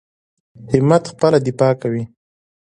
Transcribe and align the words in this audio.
همت 0.71 1.03
خپله 1.13 1.37
دفاع 1.47 1.73
کوي. 1.81 2.03